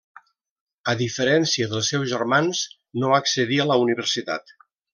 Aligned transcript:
A 0.93 0.95
diferència 1.01 1.67
dels 1.75 1.91
seus 1.93 2.09
germans 2.13 2.63
no 3.05 3.13
accedí 3.21 3.61
a 3.67 3.69
la 3.73 3.79
Universitat. 3.87 4.55